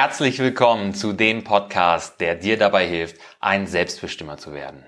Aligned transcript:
Herzlich 0.00 0.38
willkommen 0.38 0.94
zu 0.94 1.12
dem 1.12 1.42
Podcast, 1.42 2.20
der 2.20 2.36
dir 2.36 2.56
dabei 2.56 2.86
hilft, 2.86 3.20
ein 3.40 3.66
Selbstbestimmer 3.66 4.36
zu 4.36 4.52
werden. 4.52 4.86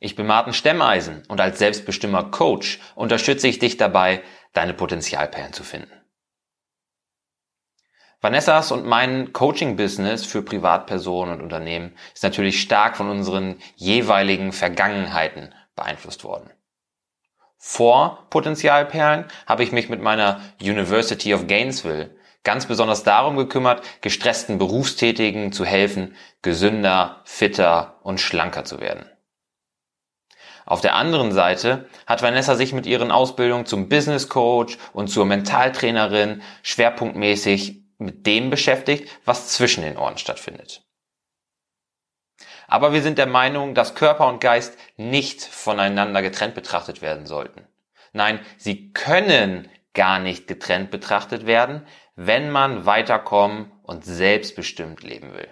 Ich 0.00 0.16
bin 0.16 0.26
Martin 0.26 0.52
Stemmeisen 0.52 1.22
und 1.28 1.40
als 1.40 1.58
Selbstbestimmer 1.58 2.24
Coach 2.24 2.78
unterstütze 2.94 3.48
ich 3.48 3.58
dich 3.58 3.78
dabei, 3.78 4.22
deine 4.52 4.74
Potenzialperlen 4.74 5.54
zu 5.54 5.64
finden. 5.64 5.90
Vanessas 8.20 8.70
und 8.70 8.84
mein 8.84 9.32
Coaching-Business 9.32 10.26
für 10.26 10.42
Privatpersonen 10.42 11.36
und 11.36 11.42
Unternehmen 11.42 11.96
ist 12.12 12.22
natürlich 12.22 12.60
stark 12.60 12.98
von 12.98 13.08
unseren 13.08 13.56
jeweiligen 13.76 14.52
Vergangenheiten 14.52 15.54
beeinflusst 15.74 16.22
worden. 16.22 16.50
Vor 17.56 18.26
Potenzialperlen 18.28 19.24
habe 19.46 19.62
ich 19.62 19.72
mich 19.72 19.88
mit 19.88 20.02
meiner 20.02 20.42
University 20.60 21.32
of 21.32 21.46
Gainesville 21.46 22.17
ganz 22.44 22.66
besonders 22.66 23.02
darum 23.02 23.36
gekümmert, 23.36 23.82
gestressten 24.00 24.58
Berufstätigen 24.58 25.52
zu 25.52 25.64
helfen, 25.64 26.14
gesünder, 26.42 27.22
fitter 27.24 27.98
und 28.02 28.20
schlanker 28.20 28.64
zu 28.64 28.80
werden. 28.80 29.06
Auf 30.64 30.82
der 30.82 30.94
anderen 30.96 31.32
Seite 31.32 31.88
hat 32.06 32.20
Vanessa 32.20 32.54
sich 32.54 32.74
mit 32.74 32.84
ihren 32.84 33.10
Ausbildungen 33.10 33.64
zum 33.64 33.88
Business 33.88 34.28
Coach 34.28 34.76
und 34.92 35.08
zur 35.08 35.24
Mentaltrainerin 35.24 36.42
schwerpunktmäßig 36.62 37.84
mit 37.96 38.26
dem 38.26 38.50
beschäftigt, 38.50 39.08
was 39.24 39.48
zwischen 39.48 39.82
den 39.82 39.96
Ohren 39.96 40.18
stattfindet. 40.18 40.82
Aber 42.66 42.92
wir 42.92 43.00
sind 43.00 43.16
der 43.16 43.26
Meinung, 43.26 43.74
dass 43.74 43.94
Körper 43.94 44.28
und 44.28 44.42
Geist 44.42 44.78
nicht 44.98 45.42
voneinander 45.42 46.20
getrennt 46.20 46.54
betrachtet 46.54 47.00
werden 47.00 47.24
sollten. 47.24 47.66
Nein, 48.12 48.40
sie 48.58 48.92
können 48.92 49.70
gar 49.94 50.18
nicht 50.18 50.46
getrennt 50.46 50.90
betrachtet 50.90 51.46
werden, 51.46 51.86
wenn 52.20 52.50
man 52.50 52.84
weiterkommen 52.84 53.70
und 53.84 54.04
selbstbestimmt 54.04 55.04
leben 55.04 55.34
will. 55.34 55.46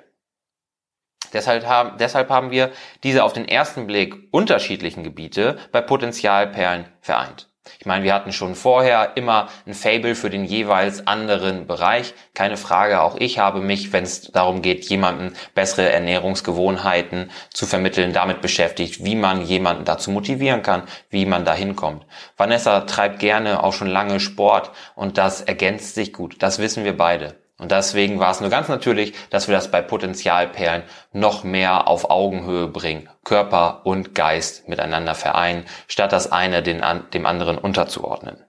Deshalb 1.33 1.65
haben, 1.65 1.97
deshalb 1.99 2.29
haben 2.29 2.51
wir 2.51 2.73
diese 3.05 3.23
auf 3.23 3.33
den 3.33 3.47
ersten 3.47 3.87
Blick 3.87 4.17
unterschiedlichen 4.33 5.05
Gebiete 5.05 5.59
bei 5.71 5.81
Potenzialperlen 5.81 6.87
vereint. 7.01 7.49
Ich 7.79 7.87
meine, 7.87 8.05
wir 8.05 8.15
hatten 8.15 8.33
schon 8.33 8.55
vorher 8.55 9.17
immer 9.17 9.49
ein 9.67 9.75
Fable 9.75 10.15
für 10.15 10.31
den 10.31 10.45
jeweils 10.45 11.07
anderen 11.07 11.67
Bereich. 11.67 12.15
Keine 12.35 12.57
Frage, 12.57 13.01
auch 13.01 13.17
ich 13.19 13.39
habe 13.39 13.61
mich, 13.61 13.93
wenn 13.93 14.05
es 14.05 14.23
darum 14.33 14.63
geht, 14.63 14.85
jemanden 14.87 15.35
bessere 15.55 15.91
Ernährungsgewohnheiten 15.91 17.31
zu 17.53 17.67
vermitteln, 17.67 18.13
damit 18.13 18.41
beschäftigt, 18.41 19.05
wie 19.05 19.15
man 19.15 19.43
jemanden 19.43 19.85
dazu 19.85 20.11
motivieren 20.11 20.63
kann, 20.63 20.83
wie 21.11 21.27
man 21.27 21.45
da 21.45 21.55
hinkommt. 21.55 22.05
Vanessa 22.37 22.81
treibt 22.81 23.19
gerne 23.19 23.63
auch 23.63 23.73
schon 23.73 23.89
lange 23.89 24.21
Sport 24.21 24.71
und 24.95 25.19
das 25.19 25.41
ergänzt 25.41 25.95
sich 25.95 26.13
gut. 26.13 26.43
Das 26.43 26.59
wissen 26.59 26.85
wir 26.85 26.97
beide. 26.97 27.46
Und 27.59 27.73
deswegen 27.73 28.19
war 28.19 28.31
es 28.31 28.41
nur 28.41 28.51
ganz 28.51 28.69
natürlich, 28.69 29.15
dass 29.31 29.49
wir 29.49 29.55
das 29.55 29.71
bei 29.71 29.81
Potenzialperlen 29.81 30.83
noch 31.13 31.43
mehr 31.43 31.89
auf 31.89 32.11
Augenhöhe 32.11 32.69
bringen, 32.69 33.09
Körper 33.25 33.87
und 33.87 34.15
Geist 34.15 34.69
miteinander 34.69 35.15
vereinen, 35.15 35.65
statt 35.89 36.13
das 36.13 36.31
eine 36.31 36.63
den, 36.63 36.85
dem 37.15 37.25
anderen 37.25 37.57
unterzuordnen. 37.57 38.45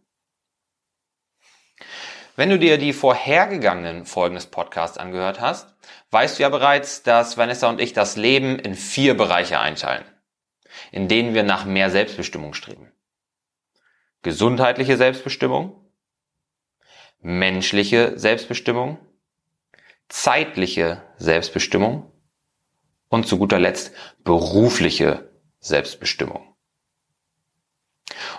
Wenn 2.35 2.49
du 2.49 2.59
dir 2.59 2.77
die 2.77 2.93
vorhergegangenen 2.93 4.05
Folgen 4.05 4.35
des 4.35 4.45
Podcasts 4.45 4.97
angehört 4.97 5.39
hast, 5.39 5.73
weißt 6.11 6.37
du 6.37 6.43
ja 6.43 6.49
bereits, 6.49 7.01
dass 7.01 7.37
Vanessa 7.37 7.67
und 7.69 7.81
ich 7.81 7.93
das 7.93 8.15
Leben 8.15 8.59
in 8.59 8.75
vier 8.75 9.17
Bereiche 9.17 9.59
einteilen, 9.59 10.05
in 10.91 11.07
denen 11.07 11.33
wir 11.33 11.43
nach 11.43 11.65
mehr 11.65 11.89
Selbstbestimmung 11.89 12.53
streben. 12.53 12.91
Gesundheitliche 14.21 14.97
Selbstbestimmung, 14.97 15.86
menschliche 17.19 18.17
Selbstbestimmung, 18.17 18.99
zeitliche 20.09 21.01
Selbstbestimmung 21.17 22.11
und 23.09 23.27
zu 23.27 23.37
guter 23.37 23.59
Letzt 23.59 23.93
berufliche 24.23 25.29
Selbstbestimmung. 25.59 26.55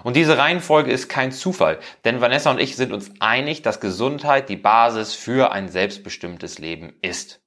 Und 0.03 0.17
diese 0.17 0.39
Reihenfolge 0.39 0.91
ist 0.91 1.09
kein 1.09 1.33
Zufall, 1.33 1.79
denn 2.05 2.21
Vanessa 2.21 2.51
und 2.51 2.61
ich 2.61 2.77
sind 2.77 2.93
uns 2.93 3.11
einig, 3.21 3.63
dass 3.63 3.81
Gesundheit 3.81 4.49
die 4.49 4.57
Basis 4.57 5.15
für 5.15 5.53
ein 5.53 5.69
selbstbestimmtes 5.69 6.59
Leben 6.59 6.95
ist. 7.03 7.41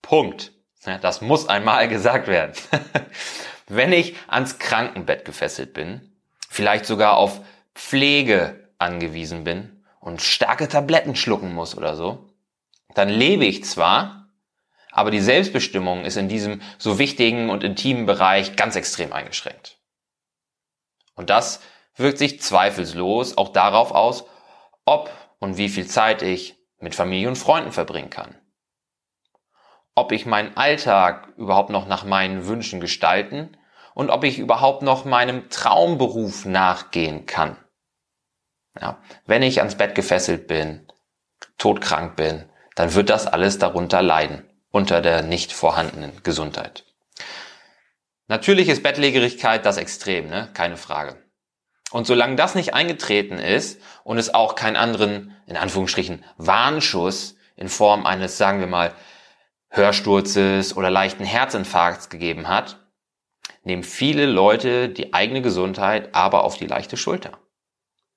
Punkt. 0.00 0.52
Das 1.00 1.20
muss 1.20 1.48
einmal 1.48 1.88
gesagt 1.88 2.26
werden. 2.26 2.54
Wenn 3.68 3.92
ich 3.92 4.16
ans 4.26 4.58
Krankenbett 4.58 5.24
gefesselt 5.24 5.72
bin, 5.72 6.12
vielleicht 6.48 6.84
sogar 6.84 7.16
auf 7.16 7.40
Pflege 7.74 8.68
angewiesen 8.78 9.44
bin, 9.44 9.81
und 10.02 10.20
starke 10.20 10.68
Tabletten 10.68 11.14
schlucken 11.14 11.54
muss 11.54 11.76
oder 11.76 11.94
so, 11.94 12.28
dann 12.94 13.08
lebe 13.08 13.46
ich 13.46 13.64
zwar, 13.64 14.28
aber 14.90 15.10
die 15.10 15.20
Selbstbestimmung 15.20 16.04
ist 16.04 16.16
in 16.16 16.28
diesem 16.28 16.60
so 16.76 16.98
wichtigen 16.98 17.48
und 17.48 17.62
intimen 17.64 18.04
Bereich 18.04 18.56
ganz 18.56 18.76
extrem 18.76 19.12
eingeschränkt. 19.12 19.78
Und 21.14 21.30
das 21.30 21.60
wirkt 21.94 22.18
sich 22.18 22.40
zweifellos 22.40 23.38
auch 23.38 23.50
darauf 23.50 23.92
aus, 23.92 24.24
ob 24.84 25.10
und 25.38 25.56
wie 25.56 25.68
viel 25.68 25.86
Zeit 25.86 26.22
ich 26.22 26.56
mit 26.78 26.96
Familie 26.96 27.28
und 27.28 27.38
Freunden 27.38 27.70
verbringen 27.70 28.10
kann. 28.10 28.34
Ob 29.94 30.10
ich 30.10 30.26
meinen 30.26 30.56
Alltag 30.56 31.28
überhaupt 31.36 31.70
noch 31.70 31.86
nach 31.86 32.04
meinen 32.04 32.46
Wünschen 32.48 32.80
gestalten 32.80 33.56
und 33.94 34.10
ob 34.10 34.24
ich 34.24 34.40
überhaupt 34.40 34.82
noch 34.82 35.04
meinem 35.04 35.48
Traumberuf 35.48 36.44
nachgehen 36.44 37.24
kann. 37.24 37.56
Ja, 38.80 38.98
wenn 39.26 39.42
ich 39.42 39.58
ans 39.58 39.76
Bett 39.76 39.94
gefesselt 39.94 40.46
bin, 40.46 40.86
todkrank 41.58 42.16
bin, 42.16 42.48
dann 42.74 42.94
wird 42.94 43.10
das 43.10 43.26
alles 43.26 43.58
darunter 43.58 44.02
leiden, 44.02 44.48
unter 44.70 45.02
der 45.02 45.22
nicht 45.22 45.52
vorhandenen 45.52 46.22
Gesundheit. 46.22 46.84
Natürlich 48.28 48.68
ist 48.68 48.82
Bettlägerigkeit 48.82 49.66
das 49.66 49.76
Extrem, 49.76 50.28
ne? 50.28 50.48
keine 50.54 50.76
Frage. 50.76 51.22
Und 51.90 52.06
solange 52.06 52.36
das 52.36 52.54
nicht 52.54 52.72
eingetreten 52.72 53.38
ist 53.38 53.80
und 54.04 54.16
es 54.16 54.32
auch 54.32 54.54
keinen 54.54 54.76
anderen, 54.76 55.36
in 55.46 55.58
Anführungsstrichen, 55.58 56.24
Warnschuss 56.38 57.36
in 57.56 57.68
Form 57.68 58.06
eines, 58.06 58.38
sagen 58.38 58.60
wir 58.60 58.66
mal, 58.66 58.94
Hörsturzes 59.68 60.74
oder 60.76 60.90
leichten 60.90 61.24
Herzinfarkts 61.24 62.08
gegeben 62.08 62.48
hat, 62.48 62.78
nehmen 63.64 63.82
viele 63.82 64.26
Leute 64.26 64.88
die 64.88 65.12
eigene 65.12 65.42
Gesundheit 65.42 66.14
aber 66.14 66.44
auf 66.44 66.56
die 66.56 66.66
leichte 66.66 66.96
Schulter. 66.96 67.38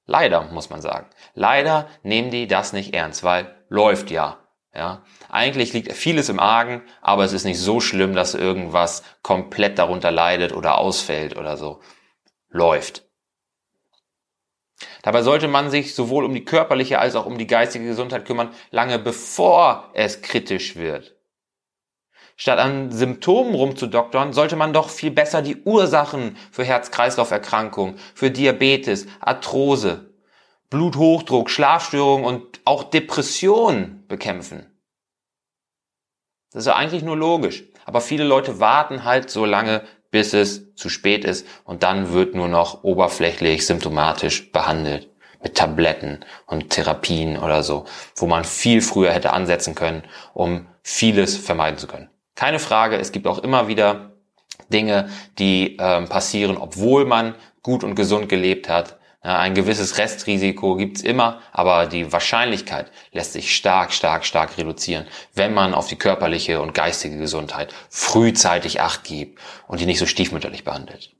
Leider, 0.05 0.43
muss 0.51 0.69
man 0.69 0.81
sagen. 0.81 1.07
Leider 1.33 1.87
nehmen 2.03 2.31
die 2.31 2.47
das 2.47 2.73
nicht 2.73 2.93
ernst, 2.93 3.23
weil 3.23 3.55
läuft 3.69 4.11
ja. 4.11 4.39
Ja, 4.73 5.03
eigentlich 5.29 5.71
liegt 5.71 5.93
vieles 5.93 6.27
im 6.27 6.39
Argen, 6.39 6.83
aber 7.01 7.23
es 7.23 7.31
ist 7.31 7.45
nicht 7.45 7.59
so 7.59 7.79
schlimm, 7.79 8.13
dass 8.13 8.33
irgendwas 8.33 9.03
komplett 9.21 9.79
darunter 9.79 10.11
leidet 10.11 10.51
oder 10.51 10.77
ausfällt 10.79 11.37
oder 11.37 11.55
so. 11.55 11.79
Läuft. 12.49 13.05
Dabei 15.01 15.21
sollte 15.21 15.47
man 15.47 15.69
sich 15.69 15.95
sowohl 15.95 16.25
um 16.25 16.33
die 16.33 16.43
körperliche 16.43 16.99
als 16.99 17.15
auch 17.15 17.25
um 17.25 17.37
die 17.37 17.47
geistige 17.47 17.85
Gesundheit 17.85 18.25
kümmern, 18.25 18.53
lange 18.69 18.99
bevor 18.99 19.91
es 19.93 20.21
kritisch 20.21 20.75
wird. 20.75 21.14
Statt 22.37 22.59
an 22.59 22.91
Symptomen 22.91 23.55
rumzudoktern, 23.55 24.33
sollte 24.33 24.57
man 24.57 24.73
doch 24.73 24.89
viel 24.89 25.11
besser 25.11 25.41
die 25.41 25.63
Ursachen 25.63 26.35
für 26.51 26.65
Herz-Kreislauf-Erkrankungen, 26.65 27.97
für 28.13 28.29
Diabetes, 28.29 29.07
Arthrose, 29.21 30.09
Bluthochdruck, 30.69 31.49
Schlafstörungen 31.49 32.25
und 32.25 32.59
auch 32.65 32.83
Depressionen 32.83 34.05
bekämpfen. 34.07 34.65
Das 36.51 36.63
ist 36.63 36.67
ja 36.67 36.75
eigentlich 36.75 37.03
nur 37.03 37.17
logisch. 37.17 37.63
Aber 37.85 38.01
viele 38.01 38.23
Leute 38.23 38.59
warten 38.59 39.03
halt 39.03 39.29
so 39.29 39.45
lange, 39.45 39.83
bis 40.09 40.33
es 40.33 40.73
zu 40.75 40.89
spät 40.89 41.23
ist 41.25 41.45
und 41.65 41.83
dann 41.83 42.13
wird 42.13 42.35
nur 42.35 42.47
noch 42.47 42.83
oberflächlich 42.83 43.65
symptomatisch 43.65 44.51
behandelt 44.51 45.09
mit 45.43 45.55
Tabletten 45.55 46.25
und 46.47 46.69
Therapien 46.69 47.37
oder 47.37 47.63
so, 47.63 47.85
wo 48.15 48.25
man 48.25 48.43
viel 48.43 48.81
früher 48.81 49.11
hätte 49.11 49.33
ansetzen 49.33 49.75
können, 49.75 50.03
um 50.33 50.67
vieles 50.81 51.37
vermeiden 51.37 51.77
zu 51.77 51.87
können. 51.87 52.09
Keine 52.35 52.59
Frage, 52.59 52.97
es 52.97 53.11
gibt 53.11 53.27
auch 53.27 53.39
immer 53.39 53.67
wieder 53.67 54.11
Dinge, 54.71 55.09
die 55.39 55.77
ähm, 55.79 56.07
passieren, 56.07 56.57
obwohl 56.57 57.05
man 57.05 57.35
gut 57.63 57.83
und 57.83 57.95
gesund 57.95 58.29
gelebt 58.29 58.69
hat. 58.69 58.97
Ja, 59.23 59.39
ein 59.39 59.55
gewisses 59.55 59.97
Restrisiko 59.97 60.75
gibt's 60.75 61.01
immer, 61.01 61.41
aber 61.51 61.87
die 61.87 62.11
Wahrscheinlichkeit 62.11 62.91
lässt 63.11 63.33
sich 63.33 63.55
stark, 63.55 63.91
stark, 63.91 64.23
stark 64.23 64.57
reduzieren, 64.57 65.07
wenn 65.33 65.53
man 65.53 65.73
auf 65.73 65.87
die 65.87 65.95
körperliche 65.95 66.61
und 66.61 66.75
geistige 66.75 67.17
Gesundheit 67.17 67.73
frühzeitig 67.89 68.81
Acht 68.81 69.03
gibt 69.03 69.39
und 69.67 69.79
die 69.79 69.87
nicht 69.87 69.97
so 69.97 70.05
stiefmütterlich 70.05 70.63
behandelt. 70.63 71.11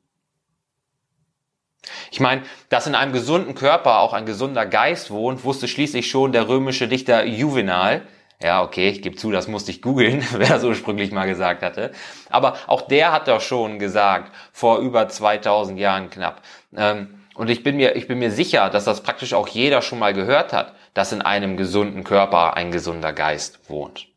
Ich 2.12 2.20
meine, 2.20 2.44
dass 2.70 2.88
in 2.88 2.96
einem 2.96 3.14
gesunden 3.14 3.56
Körper 3.56 4.00
auch 4.00 4.14
ein 4.14 4.26
gesunder 4.26 4.66
Geist 4.66 5.10
wohnt, 5.10 5.44
wusste 5.44 5.68
schließlich 5.68 6.10
schon 6.10 6.32
der 6.32 6.48
römische 6.48 6.88
Dichter 6.88 7.26
Juvenal, 7.26 8.08
ja, 8.42 8.64
okay, 8.64 8.90
ich 8.90 9.02
gebe 9.02 9.16
zu, 9.16 9.32
das 9.32 9.48
musste 9.48 9.72
ich 9.72 9.82
googeln, 9.82 10.26
wer 10.32 10.50
das 10.50 10.64
ursprünglich 10.64 11.12
mal 11.12 11.26
gesagt 11.26 11.64
hatte. 11.64 11.92
Aber 12.30 12.58
auch 12.68 12.82
der 12.84 13.12
hat 13.12 13.28
doch 13.28 13.42
schon 13.42 13.80
gesagt, 13.80 14.32
vor 14.52 14.80
über 14.80 15.08
2000 15.08 15.80
Jahren 15.80 16.10
knapp. 16.10 16.42
Ähm, 16.76 17.22
und 17.36 17.50
ich 17.50 17.64
bin 17.64 17.76
mir, 17.76 17.96
ich 17.96 18.08
bin 18.08 18.20
mir 18.20 18.32
sicher, 18.32 18.70
dass 18.70 18.86
das 18.86 19.04
praktisch 19.04 19.34
auch 19.34 19.48
jeder 19.48 19.82
schon 19.82 20.00
mal 20.00 20.14
gehört 20.14 20.54
hat, 20.54 20.74
dass 20.94 21.12
in 21.12 21.22
einem 21.22 21.58
gesunden 21.58 22.04
Körper 22.04 22.56
ein 22.56 22.72
gesunder 22.72 23.12
Geist 23.12 23.70
wohnt. 23.70 24.08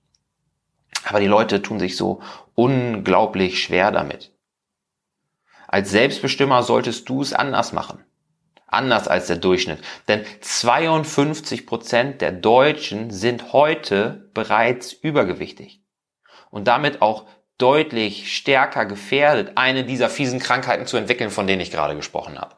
Aber 1.04 1.20
die 1.20 1.26
Leute 1.26 1.62
tun 1.62 1.80
sich 1.80 1.96
so 1.96 2.20
unglaublich 2.54 3.62
schwer 3.62 3.90
damit. 3.90 4.32
Als 5.66 5.90
Selbstbestimmer 5.90 6.62
solltest 6.62 7.08
du 7.08 7.20
es 7.20 7.32
anders 7.32 7.72
machen. 7.72 8.04
Anders 8.68 9.08
als 9.08 9.26
der 9.26 9.36
Durchschnitt. 9.36 9.82
Denn 10.06 10.24
52 10.40 11.66
Prozent 11.66 12.20
der 12.20 12.32
Deutschen 12.32 13.10
sind 13.10 13.52
heute 13.52 14.30
bereits 14.34 14.92
übergewichtig. 14.92 15.82
Und 16.50 16.68
damit 16.68 17.02
auch 17.02 17.26
deutlich 17.56 18.34
stärker 18.34 18.86
gefährdet, 18.86 19.52
eine 19.56 19.84
dieser 19.84 20.08
fiesen 20.08 20.38
Krankheiten 20.38 20.86
zu 20.86 20.96
entwickeln, 20.96 21.30
von 21.30 21.46
denen 21.46 21.60
ich 21.60 21.70
gerade 21.70 21.96
gesprochen 21.96 22.38
habe. 22.38 22.56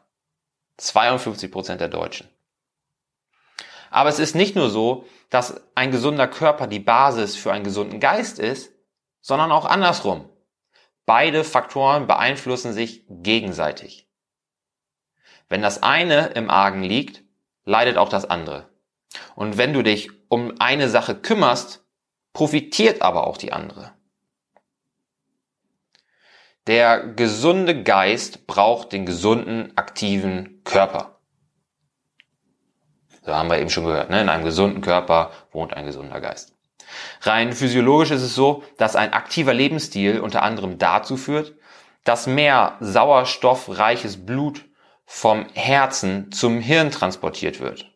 52 0.77 1.51
Prozent 1.51 1.81
der 1.81 1.87
Deutschen. 1.87 2.29
Aber 3.89 4.09
es 4.09 4.19
ist 4.19 4.35
nicht 4.35 4.55
nur 4.55 4.69
so, 4.69 5.05
dass 5.29 5.61
ein 5.75 5.91
gesunder 5.91 6.27
Körper 6.27 6.67
die 6.67 6.79
Basis 6.79 7.35
für 7.35 7.51
einen 7.51 7.63
gesunden 7.63 7.99
Geist 7.99 8.39
ist, 8.39 8.71
sondern 9.21 9.51
auch 9.51 9.65
andersrum. 9.65 10.29
Beide 11.05 11.43
Faktoren 11.43 12.07
beeinflussen 12.07 12.73
sich 12.73 13.05
gegenseitig. 13.09 14.07
Wenn 15.51 15.61
das 15.61 15.83
eine 15.83 16.27
im 16.27 16.49
Argen 16.49 16.81
liegt, 16.81 17.23
leidet 17.65 17.97
auch 17.97 18.07
das 18.07 18.23
andere. 18.23 18.69
Und 19.35 19.57
wenn 19.57 19.73
du 19.73 19.81
dich 19.81 20.09
um 20.29 20.53
eine 20.59 20.87
Sache 20.87 21.13
kümmerst, 21.13 21.85
profitiert 22.31 23.01
aber 23.01 23.27
auch 23.27 23.35
die 23.35 23.51
andere. 23.51 23.91
Der 26.67 27.05
gesunde 27.05 27.83
Geist 27.83 28.47
braucht 28.47 28.93
den 28.93 29.05
gesunden, 29.05 29.73
aktiven 29.75 30.61
Körper. 30.63 31.19
So 33.25 33.35
haben 33.35 33.49
wir 33.49 33.59
eben 33.59 33.69
schon 33.69 33.83
gehört. 33.83 34.09
Ne? 34.09 34.21
In 34.21 34.29
einem 34.29 34.45
gesunden 34.45 34.79
Körper 34.79 35.31
wohnt 35.51 35.73
ein 35.73 35.85
gesunder 35.85 36.21
Geist. 36.21 36.55
Rein 37.23 37.51
physiologisch 37.51 38.11
ist 38.11 38.21
es 38.21 38.35
so, 38.35 38.63
dass 38.77 38.95
ein 38.95 39.11
aktiver 39.11 39.53
Lebensstil 39.53 40.21
unter 40.21 40.43
anderem 40.43 40.77
dazu 40.77 41.17
führt, 41.17 41.55
dass 42.05 42.25
mehr 42.25 42.77
sauerstoffreiches 42.79 44.25
Blut 44.25 44.70
vom 45.13 45.45
Herzen 45.53 46.31
zum 46.31 46.61
Hirn 46.61 46.89
transportiert 46.89 47.59
wird. 47.59 47.91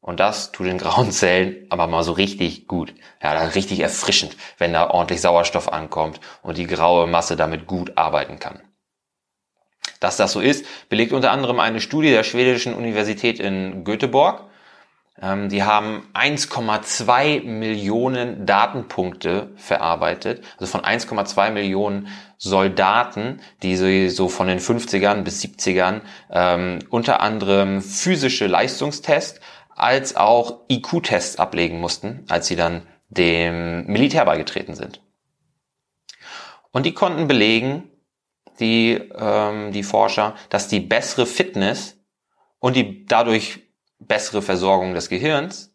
Und 0.00 0.18
das 0.18 0.50
tut 0.50 0.66
den 0.66 0.78
grauen 0.78 1.12
Zellen 1.12 1.66
aber 1.68 1.86
mal 1.86 2.02
so 2.02 2.12
richtig 2.12 2.66
gut. 2.66 2.94
Ja, 3.22 3.32
richtig 3.32 3.80
erfrischend, 3.80 4.34
wenn 4.56 4.72
da 4.72 4.88
ordentlich 4.88 5.20
Sauerstoff 5.20 5.70
ankommt 5.70 6.20
und 6.42 6.56
die 6.56 6.66
graue 6.66 7.06
Masse 7.06 7.36
damit 7.36 7.66
gut 7.66 7.98
arbeiten 7.98 8.38
kann. 8.38 8.62
Dass 10.00 10.16
das 10.16 10.32
so 10.32 10.40
ist, 10.40 10.64
belegt 10.88 11.12
unter 11.12 11.32
anderem 11.32 11.60
eine 11.60 11.82
Studie 11.82 12.10
der 12.10 12.24
schwedischen 12.24 12.74
Universität 12.74 13.38
in 13.38 13.84
Göteborg. 13.84 14.48
Ähm, 15.20 15.48
die 15.48 15.62
haben 15.62 16.08
1,2 16.14 17.42
Millionen 17.44 18.44
Datenpunkte 18.46 19.50
verarbeitet, 19.56 20.44
also 20.58 20.70
von 20.70 20.82
1,2 20.82 21.50
Millionen 21.50 22.08
Soldaten, 22.36 23.40
die 23.62 24.08
so 24.08 24.28
von 24.28 24.46
den 24.46 24.60
50ern 24.60 25.22
bis 25.22 25.42
70ern 25.42 26.02
ähm, 26.30 26.80
unter 26.90 27.20
anderem 27.20 27.80
physische 27.80 28.46
Leistungstests 28.46 29.40
als 29.74 30.16
auch 30.16 30.60
IQ-Tests 30.70 31.38
ablegen 31.38 31.80
mussten, 31.80 32.24
als 32.28 32.46
sie 32.46 32.56
dann 32.56 32.82
dem 33.08 33.86
Militär 33.86 34.24
beigetreten 34.24 34.74
sind. 34.74 35.00
Und 36.72 36.84
die 36.84 36.92
konnten 36.92 37.26
belegen, 37.26 37.84
die, 38.60 39.00
ähm, 39.16 39.72
die 39.72 39.82
Forscher, 39.82 40.34
dass 40.50 40.68
die 40.68 40.80
bessere 40.80 41.26
Fitness 41.26 41.96
und 42.58 42.76
die 42.76 43.06
dadurch 43.06 43.65
bessere 43.98 44.42
Versorgung 44.42 44.94
des 44.94 45.08
Gehirns 45.08 45.74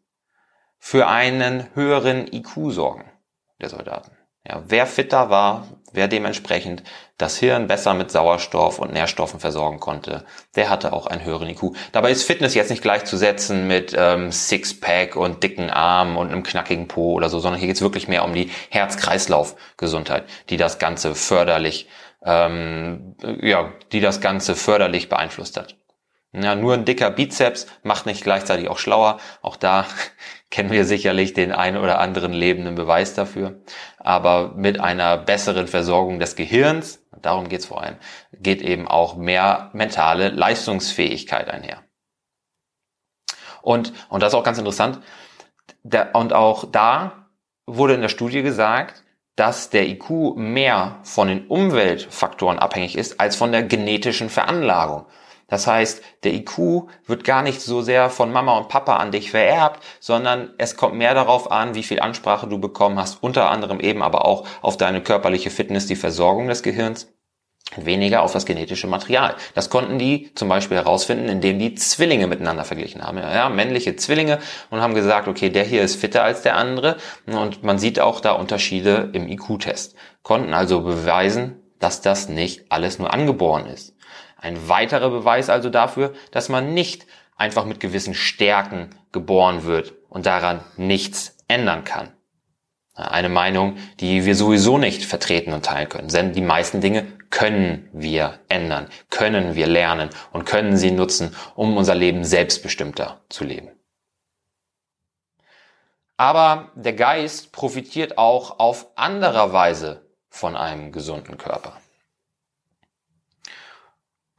für 0.77 1.07
einen 1.07 1.67
höheren 1.75 2.31
IQ 2.31 2.71
sorgen 2.71 3.11
der 3.59 3.69
Soldaten. 3.69 4.17
Ja, 4.47 4.63
wer 4.67 4.87
fitter 4.87 5.29
war, 5.29 5.67
wer 5.93 6.07
dementsprechend 6.07 6.81
das 7.19 7.37
Hirn 7.37 7.67
besser 7.67 7.93
mit 7.93 8.09
Sauerstoff 8.09 8.79
und 8.79 8.91
Nährstoffen 8.91 9.39
versorgen 9.39 9.79
konnte, 9.79 10.25
der 10.55 10.71
hatte 10.71 10.93
auch 10.93 11.05
einen 11.05 11.23
höheren 11.23 11.47
IQ. 11.47 11.75
Dabei 11.91 12.09
ist 12.09 12.23
Fitness 12.23 12.55
jetzt 12.55 12.71
nicht 12.71 12.81
gleichzusetzen 12.81 13.67
mit 13.67 13.93
ähm, 13.95 14.31
Sixpack 14.31 15.15
und 15.15 15.43
dicken 15.43 15.69
Armen 15.69 16.17
und 16.17 16.31
einem 16.31 16.41
knackigen 16.41 16.87
Po 16.87 17.13
oder 17.13 17.29
so, 17.29 17.39
sondern 17.39 17.59
hier 17.59 17.67
geht's 17.67 17.83
wirklich 17.83 18.07
mehr 18.07 18.25
um 18.25 18.33
die 18.33 18.49
Herz-Kreislauf-Gesundheit, 18.71 20.23
die 20.49 20.57
das 20.57 20.79
Ganze 20.79 21.13
förderlich, 21.13 21.87
ähm, 22.25 23.15
ja, 23.41 23.71
die 23.91 24.01
das 24.01 24.21
Ganze 24.21 24.55
förderlich 24.55 25.07
beeinflusst 25.07 25.55
hat. 25.55 25.75
Ja, 26.33 26.55
nur 26.55 26.73
ein 26.73 26.85
dicker 26.85 27.11
Bizeps 27.11 27.67
macht 27.83 28.05
nicht 28.05 28.23
gleichzeitig 28.23 28.69
auch 28.69 28.77
schlauer. 28.77 29.19
Auch 29.41 29.57
da 29.57 29.85
kennen 30.49 30.71
wir 30.71 30.85
sicherlich 30.85 31.33
den 31.33 31.51
einen 31.51 31.77
oder 31.77 31.99
anderen 31.99 32.31
lebenden 32.31 32.75
Beweis 32.75 33.13
dafür. 33.13 33.61
Aber 33.97 34.53
mit 34.55 34.79
einer 34.79 35.17
besseren 35.17 35.67
Versorgung 35.67 36.19
des 36.19 36.37
Gehirns, 36.37 37.05
darum 37.21 37.49
geht's 37.49 37.65
vor 37.65 37.81
allem, 37.83 37.97
geht 38.31 38.61
eben 38.61 38.87
auch 38.87 39.17
mehr 39.17 39.71
mentale 39.73 40.29
Leistungsfähigkeit 40.29 41.49
einher. 41.49 41.83
Und, 43.61 43.93
und 44.09 44.23
das 44.23 44.33
ist 44.33 44.39
auch 44.39 44.43
ganz 44.43 44.57
interessant, 44.57 45.01
der, 45.83 46.15
und 46.15 46.33
auch 46.33 46.65
da 46.71 47.27
wurde 47.65 47.93
in 47.93 48.01
der 48.01 48.09
Studie 48.09 48.41
gesagt, 48.41 49.03
dass 49.35 49.69
der 49.69 49.87
IQ 49.87 50.35
mehr 50.35 50.99
von 51.03 51.27
den 51.27 51.47
Umweltfaktoren 51.47 52.59
abhängig 52.59 52.97
ist 52.97 53.19
als 53.19 53.35
von 53.35 53.51
der 53.51 53.63
genetischen 53.63 54.29
Veranlagung. 54.29 55.05
Das 55.51 55.67
heißt, 55.67 56.01
der 56.23 56.33
IQ 56.33 56.87
wird 57.05 57.25
gar 57.25 57.41
nicht 57.43 57.59
so 57.59 57.81
sehr 57.81 58.09
von 58.09 58.31
Mama 58.31 58.57
und 58.57 58.69
Papa 58.69 58.95
an 58.95 59.11
dich 59.11 59.31
vererbt, 59.31 59.83
sondern 59.99 60.53
es 60.57 60.77
kommt 60.77 60.95
mehr 60.95 61.13
darauf 61.13 61.51
an, 61.51 61.75
wie 61.75 61.83
viel 61.83 61.99
Ansprache 61.99 62.47
du 62.47 62.57
bekommen 62.57 62.97
hast, 62.97 63.21
unter 63.21 63.51
anderem 63.51 63.81
eben 63.81 64.01
aber 64.01 64.23
auch 64.23 64.47
auf 64.61 64.77
deine 64.77 65.01
körperliche 65.01 65.49
Fitness, 65.49 65.87
die 65.87 65.97
Versorgung 65.97 66.47
des 66.47 66.63
Gehirns 66.63 67.09
weniger 67.75 68.21
auf 68.21 68.31
das 68.31 68.45
genetische 68.45 68.87
Material. 68.87 69.35
Das 69.53 69.69
konnten 69.69 69.99
die 69.99 70.33
zum 70.35 70.47
Beispiel 70.47 70.77
herausfinden, 70.77 71.27
indem 71.27 71.59
die 71.59 71.75
Zwillinge 71.75 72.27
miteinander 72.27 72.63
verglichen 72.63 73.03
haben. 73.03 73.17
Ja, 73.17 73.49
männliche 73.49 73.97
Zwillinge 73.97 74.39
und 74.69 74.79
haben 74.79 74.95
gesagt, 74.95 75.27
okay, 75.27 75.49
der 75.49 75.65
hier 75.65 75.81
ist 75.81 75.97
fitter 75.97 76.23
als 76.23 76.43
der 76.43 76.55
andere 76.55 76.95
und 77.25 77.61
man 77.61 77.77
sieht 77.77 77.99
auch 77.99 78.21
da 78.21 78.31
Unterschiede 78.31 79.09
im 79.11 79.27
IQ-Test. 79.27 79.95
Konnten 80.23 80.53
also 80.53 80.79
beweisen, 80.79 81.61
dass 81.79 81.99
das 81.99 82.29
nicht 82.29 82.71
alles 82.71 82.99
nur 82.99 83.13
angeboren 83.13 83.65
ist. 83.65 83.95
Ein 84.41 84.67
weiterer 84.67 85.11
Beweis 85.11 85.49
also 85.49 85.69
dafür, 85.69 86.13
dass 86.31 86.49
man 86.49 86.73
nicht 86.73 87.05
einfach 87.37 87.65
mit 87.65 87.79
gewissen 87.79 88.15
Stärken 88.15 88.89
geboren 89.11 89.63
wird 89.63 89.93
und 90.09 90.25
daran 90.25 90.61
nichts 90.77 91.37
ändern 91.47 91.83
kann. 91.83 92.11
Eine 92.93 93.29
Meinung, 93.29 93.77
die 93.99 94.25
wir 94.25 94.35
sowieso 94.35 94.77
nicht 94.77 95.05
vertreten 95.05 95.53
und 95.53 95.65
teilen 95.65 95.89
können. 95.89 96.09
Denn 96.09 96.33
die 96.33 96.41
meisten 96.41 96.81
Dinge 96.81 97.07
können 97.29 97.89
wir 97.93 98.39
ändern, 98.49 98.89
können 99.09 99.55
wir 99.55 99.67
lernen 99.67 100.09
und 100.33 100.45
können 100.45 100.75
sie 100.75 100.91
nutzen, 100.91 101.35
um 101.55 101.77
unser 101.77 101.95
Leben 101.95 102.25
selbstbestimmter 102.25 103.21
zu 103.29 103.45
leben. 103.45 103.69
Aber 106.17 106.71
der 106.75 106.93
Geist 106.93 107.51
profitiert 107.51 108.17
auch 108.17 108.59
auf 108.59 108.87
anderer 108.95 109.53
Weise 109.53 110.05
von 110.29 110.55
einem 110.55 110.91
gesunden 110.91 111.37
Körper. 111.37 111.80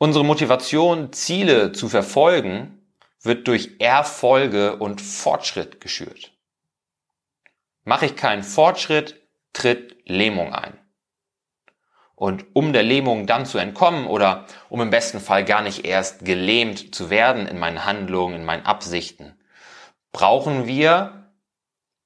Unsere 0.02 0.24
Motivation, 0.24 1.12
Ziele 1.12 1.70
zu 1.70 1.88
verfolgen, 1.88 2.92
wird 3.20 3.46
durch 3.46 3.76
Erfolge 3.78 4.74
und 4.74 5.00
Fortschritt 5.00 5.80
geschürt. 5.80 6.32
Mache 7.84 8.06
ich 8.06 8.16
keinen 8.16 8.42
Fortschritt, 8.42 9.22
tritt 9.52 9.96
Lähmung 10.08 10.52
ein. 10.52 10.76
Und 12.16 12.46
um 12.52 12.72
der 12.72 12.82
Lähmung 12.82 13.28
dann 13.28 13.46
zu 13.46 13.58
entkommen 13.58 14.08
oder 14.08 14.46
um 14.68 14.80
im 14.80 14.90
besten 14.90 15.20
Fall 15.20 15.44
gar 15.44 15.62
nicht 15.62 15.84
erst 15.84 16.24
gelähmt 16.24 16.92
zu 16.92 17.08
werden 17.08 17.46
in 17.46 17.60
meinen 17.60 17.84
Handlungen, 17.84 18.34
in 18.34 18.44
meinen 18.44 18.66
Absichten, 18.66 19.38
brauchen 20.10 20.66
wir 20.66 21.30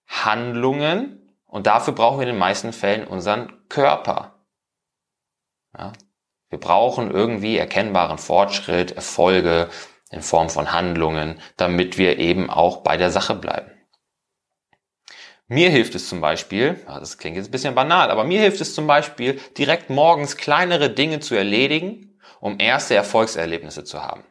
Handlungen 0.06 1.34
und 1.46 1.66
dafür 1.66 1.94
brauchen 1.94 2.18
wir 2.18 2.26
in 2.26 2.34
den 2.34 2.38
meisten 2.38 2.74
Fällen 2.74 3.06
unseren 3.06 3.54
Körper. 3.70 4.34
Ja, 5.78 5.94
wir 6.50 6.60
brauchen 6.60 7.10
irgendwie 7.10 7.56
erkennbaren 7.56 8.18
Fortschritt, 8.18 8.92
Erfolge 8.92 9.68
in 10.10 10.22
Form 10.22 10.48
von 10.48 10.72
Handlungen, 10.72 11.40
damit 11.56 11.98
wir 11.98 12.18
eben 12.18 12.50
auch 12.50 12.78
bei 12.78 12.96
der 12.96 13.10
Sache 13.10 13.34
bleiben. 13.34 13.70
Mir 15.48 15.70
hilft 15.70 15.94
es 15.94 16.08
zum 16.08 16.20
Beispiel, 16.20 16.84
das 16.86 17.18
klingt 17.18 17.36
jetzt 17.36 17.48
ein 17.48 17.52
bisschen 17.52 17.74
banal, 17.74 18.10
aber 18.10 18.24
mir 18.24 18.40
hilft 18.40 18.60
es 18.60 18.74
zum 18.74 18.86
Beispiel, 18.86 19.40
direkt 19.56 19.90
morgens 19.90 20.36
kleinere 20.36 20.90
Dinge 20.90 21.20
zu 21.20 21.36
erledigen, 21.36 22.18
um 22.40 22.58
erste 22.58 22.94
Erfolgserlebnisse 22.94 23.84
zu 23.84 24.02
haben. 24.02 24.24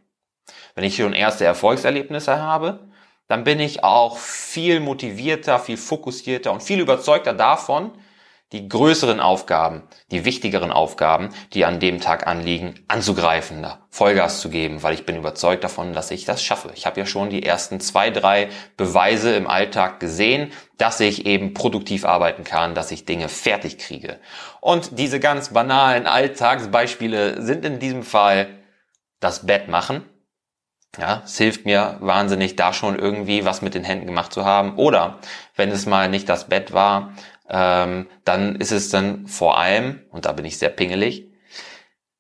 Wenn 0.74 0.84
ich 0.84 0.98
schon 0.98 1.14
erste 1.14 1.46
Erfolgserlebnisse 1.46 2.42
habe, 2.42 2.90
dann 3.28 3.46
bin 3.46 3.60
ich 3.60 3.84
auch 3.84 4.18
viel 4.18 4.80
motivierter, 4.82 5.60
viel 5.60 5.78
fokussierter 5.78 6.52
und 6.52 6.62
viel 6.62 6.80
überzeugter 6.80 7.34
davon, 7.34 7.92
die 8.52 8.70
größeren 8.70 9.20
Aufgaben, 9.20 9.84
die 10.12 10.24
wichtigeren 10.24 10.72
Aufgaben, 10.72 11.30
die 11.54 11.66
an 11.66 11.80
dem 11.80 12.00
Tag 12.00 12.28
anliegen, 12.28 12.86
anzugreifen, 12.88 13.64
da 13.64 13.86
Vollgas 13.90 14.40
zu 14.40 14.50
geben, 14.50 14.84
weil 14.84 14.94
ich 14.94 15.06
bin 15.06 15.18
überzeugt 15.18 15.64
davon, 15.64 15.94
dass 15.94 16.12
ich 16.12 16.26
das 16.26 16.44
schaffe. 16.44 16.72
Ich 16.76 16.86
habe 16.86 17.00
ja 17.00 17.06
schon 17.06 17.30
die 17.30 17.44
ersten 17.44 17.80
zwei, 17.80 18.12
drei 18.12 18.50
Beweise 18.78 19.36
im 19.36 19.48
Alltag 19.48 20.00
gesehen, 20.00 20.52
dass 20.78 21.00
ich 21.00 21.26
eben 21.26 21.54
produktiv 21.54 22.06
arbeiten 22.06 22.44
kann, 22.44 22.76
dass 22.76 22.92
ich 22.92 23.06
Dinge 23.06 23.30
fertig 23.30 23.80
kriege. 23.80 24.20
Und 24.62 25.00
diese 25.00 25.20
ganz 25.20 25.50
banalen 25.50 26.06
Alltagsbeispiele 26.06 27.42
sind 27.42 27.66
in 27.66 27.80
diesem 27.80 28.04
Fall 28.04 28.60
das 29.20 29.46
Bett 29.46 29.68
machen. 29.70 30.04
Ja, 30.98 31.24
es 31.26 31.38
hilft 31.38 31.66
mir 31.66 31.98
wahnsinnig, 32.00 32.56
da 32.56 32.72
schon 32.72 32.98
irgendwie 32.98 33.46
was 33.46 33.62
mit 33.62 33.74
den 33.74 33.84
Händen 33.84 34.06
gemacht 34.06 34.32
zu 34.32 34.46
haben. 34.46 34.78
Oder 34.78 35.20
wenn 35.56 35.70
es 35.70 35.86
mal 35.86 36.10
nicht 36.10 36.30
das 36.30 36.48
Bett 36.48 36.74
war, 36.74 37.14
ähm, 37.50 38.08
dann 38.24 38.56
ist 38.56 38.72
es 38.72 38.90
dann 38.90 39.28
vor 39.28 39.58
allem, 39.58 40.02
und 40.12 40.26
da 40.26 40.32
bin 40.32 40.46
ich 40.46 40.58
sehr 40.58 40.70
pingelig, 40.70 41.28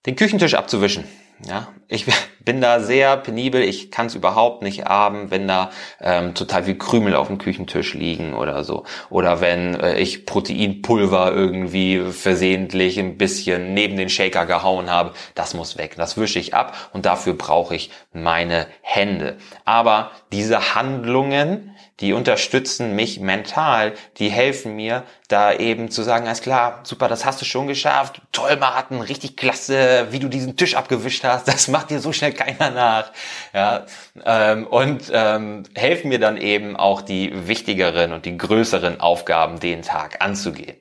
den 0.05 0.15
Küchentisch 0.15 0.53
abzuwischen. 0.53 1.05
Ja, 1.43 1.67
ich 1.87 2.05
bin 2.45 2.61
da 2.61 2.79
sehr 2.79 3.17
penibel. 3.17 3.61
Ich 3.61 3.91
kann 3.91 4.07
es 4.07 4.15
überhaupt 4.15 4.61
nicht 4.61 4.85
haben, 4.85 5.31
wenn 5.31 5.47
da 5.47 5.71
ähm, 5.99 6.33
total 6.33 6.63
viel 6.63 6.77
Krümel 6.77 7.15
auf 7.15 7.27
dem 7.27 7.37
Küchentisch 7.37 7.93
liegen 7.93 8.33
oder 8.33 8.63
so. 8.63 8.85
Oder 9.09 9.41
wenn 9.41 9.75
äh, 9.79 9.99
ich 9.99 10.25
Proteinpulver 10.25 11.33
irgendwie 11.33 11.99
versehentlich 12.11 12.99
ein 12.99 13.17
bisschen 13.17 13.73
neben 13.73 13.97
den 13.97 14.09
Shaker 14.09 14.45
gehauen 14.45 14.89
habe. 14.89 15.13
Das 15.33 15.53
muss 15.53 15.77
weg. 15.77 15.95
Das 15.97 16.17
wische 16.17 16.39
ich 16.39 16.53
ab 16.53 16.89
und 16.93 17.05
dafür 17.05 17.33
brauche 17.33 17.75
ich 17.75 17.91
meine 18.13 18.67
Hände. 18.81 19.37
Aber 19.65 20.11
diese 20.31 20.75
Handlungen, 20.75 21.74
die 22.01 22.11
unterstützen 22.13 22.93
mich 22.93 23.19
mental, 23.21 23.93
die 24.17 24.29
helfen 24.29 24.75
mir, 24.75 25.03
da 25.29 25.53
eben 25.53 25.89
zu 25.89 26.03
sagen, 26.03 26.25
alles 26.25 26.41
klar, 26.41 26.81
super, 26.83 27.07
das 27.07 27.23
hast 27.23 27.39
du 27.39 27.45
schon 27.45 27.67
geschafft, 27.67 28.21
toll 28.31 28.57
Martin, 28.57 28.99
richtig 28.99 29.37
klasse, 29.37 30.07
wie 30.11 30.19
du 30.19 30.27
diesen 30.27 30.57
Tisch 30.57 30.75
abgewischt 30.75 31.23
hast, 31.23 31.47
das 31.47 31.67
macht 31.67 31.89
dir 31.89 31.99
so 31.99 32.11
schnell 32.11 32.33
keiner 32.33 32.71
nach. 32.71 33.11
Ja, 33.53 33.85
ähm, 34.25 34.67
und 34.67 35.09
ähm, 35.13 35.63
helfen 35.73 36.09
mir 36.09 36.19
dann 36.19 36.37
eben 36.37 36.75
auch 36.75 37.01
die 37.01 37.47
wichtigeren 37.47 38.11
und 38.11 38.25
die 38.25 38.37
größeren 38.37 38.99
Aufgaben 38.99 39.59
den 39.59 39.81
Tag 39.81 40.21
anzugehen. 40.21 40.75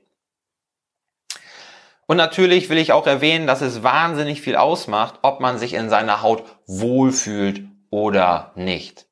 Und 2.07 2.19
natürlich 2.19 2.69
will 2.69 2.79
ich 2.79 2.93
auch 2.93 3.07
erwähnen, 3.07 3.47
dass 3.47 3.63
es 3.63 3.83
wahnsinnig 3.83 4.43
viel 4.43 4.57
ausmacht, 4.57 5.21
ob 5.23 5.41
man 5.41 5.59
sich 5.59 5.73
in 5.73 5.89
seiner 5.89 6.21
Haut 6.23 6.45
wohlfühlt 6.67 7.63
oder 7.89 8.53
nicht. 8.57 9.07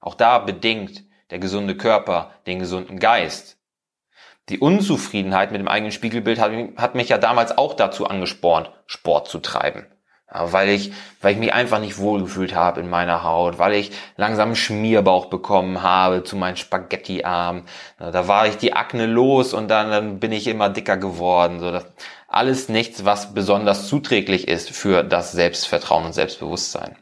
Auch 0.00 0.14
da 0.14 0.38
bedingt 0.38 1.05
der 1.30 1.38
gesunde 1.38 1.76
Körper, 1.76 2.32
den 2.46 2.58
gesunden 2.58 2.98
Geist. 2.98 3.58
Die 4.48 4.58
Unzufriedenheit 4.58 5.50
mit 5.50 5.60
dem 5.60 5.68
eigenen 5.68 5.92
Spiegelbild 5.92 6.38
hat, 6.38 6.52
hat 6.76 6.94
mich 6.94 7.08
ja 7.08 7.18
damals 7.18 7.56
auch 7.58 7.74
dazu 7.74 8.06
angespornt, 8.06 8.70
Sport 8.86 9.28
zu 9.28 9.40
treiben. 9.40 9.86
Ja, 10.32 10.52
weil 10.52 10.70
ich, 10.70 10.92
weil 11.20 11.34
ich 11.34 11.38
mich 11.38 11.52
einfach 11.52 11.78
nicht 11.78 11.98
wohlgefühlt 11.98 12.54
habe 12.54 12.80
in 12.80 12.90
meiner 12.90 13.22
Haut, 13.22 13.58
weil 13.58 13.74
ich 13.74 13.92
langsam 14.16 14.56
Schmierbauch 14.56 15.26
bekommen 15.26 15.82
habe 15.82 16.24
zu 16.24 16.36
meinen 16.36 16.56
Spaghetti-Armen. 16.56 17.64
Da 17.98 18.26
war 18.26 18.48
ich 18.48 18.56
die 18.56 18.72
Akne 18.72 19.06
los 19.06 19.54
und 19.54 19.68
dann, 19.68 19.90
dann 19.90 20.18
bin 20.18 20.32
ich 20.32 20.48
immer 20.48 20.68
dicker 20.68 20.96
geworden. 20.96 21.60
So, 21.60 21.70
das, 21.70 21.86
alles 22.28 22.68
nichts, 22.68 23.04
was 23.04 23.34
besonders 23.34 23.86
zuträglich 23.88 24.48
ist 24.48 24.70
für 24.70 25.04
das 25.04 25.30
Selbstvertrauen 25.30 26.06
und 26.06 26.12
Selbstbewusstsein. 26.12 26.96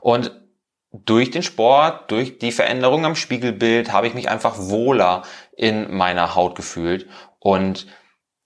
Und 0.00 0.43
durch 1.04 1.30
den 1.30 1.42
Sport, 1.42 2.10
durch 2.10 2.38
die 2.38 2.52
Veränderung 2.52 3.04
am 3.04 3.16
Spiegelbild 3.16 3.92
habe 3.92 4.06
ich 4.06 4.14
mich 4.14 4.28
einfach 4.28 4.58
wohler 4.58 5.22
in 5.56 5.92
meiner 5.94 6.36
Haut 6.36 6.54
gefühlt 6.54 7.08
und 7.40 7.86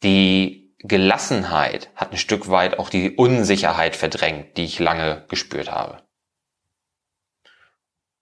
die 0.02 0.75
Gelassenheit 0.78 1.90
hat 1.95 2.12
ein 2.12 2.19
Stück 2.19 2.49
weit 2.49 2.78
auch 2.78 2.88
die 2.88 3.17
Unsicherheit 3.17 3.97
verdrängt, 3.97 4.57
die 4.57 4.64
ich 4.64 4.78
lange 4.78 5.26
gespürt 5.28 5.71
habe. 5.71 6.02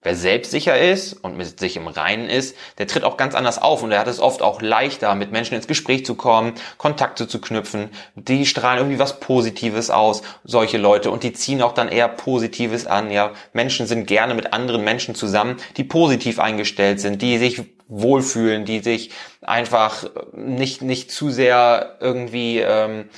Wer 0.06 0.14
selbstsicher 0.14 0.78
ist 0.78 1.14
und 1.14 1.36
mit 1.36 1.58
sich 1.58 1.76
im 1.76 1.88
Reinen 1.88 2.28
ist, 2.28 2.56
der 2.78 2.86
tritt 2.86 3.02
auch 3.02 3.16
ganz 3.16 3.34
anders 3.34 3.60
auf 3.60 3.82
und 3.82 3.90
er 3.90 3.98
hat 3.98 4.06
es 4.06 4.20
oft 4.20 4.40
auch 4.40 4.62
leichter, 4.62 5.12
mit 5.16 5.32
Menschen 5.32 5.54
ins 5.54 5.66
Gespräch 5.66 6.06
zu 6.06 6.14
kommen, 6.14 6.52
Kontakte 6.78 7.26
zu 7.26 7.40
knüpfen. 7.40 7.90
Die 8.14 8.46
strahlen 8.46 8.78
irgendwie 8.78 9.00
was 9.00 9.18
Positives 9.18 9.90
aus, 9.90 10.22
solche 10.44 10.78
Leute, 10.78 11.10
und 11.10 11.24
die 11.24 11.32
ziehen 11.32 11.60
auch 11.60 11.72
dann 11.72 11.88
eher 11.88 12.06
Positives 12.06 12.86
an. 12.86 13.10
Ja, 13.10 13.32
Menschen 13.52 13.88
sind 13.88 14.06
gerne 14.06 14.34
mit 14.34 14.52
anderen 14.52 14.84
Menschen 14.84 15.16
zusammen, 15.16 15.56
die 15.76 15.82
positiv 15.82 16.38
eingestellt 16.38 17.00
sind, 17.00 17.20
die 17.20 17.38
sich 17.38 17.62
wohlfühlen, 17.88 18.64
die 18.64 18.78
sich 18.78 19.10
einfach 19.42 20.04
nicht 20.36 20.82
nicht 20.82 21.10
zu 21.10 21.30
sehr 21.30 21.96
irgendwie 21.98 22.60
ähm, 22.60 23.08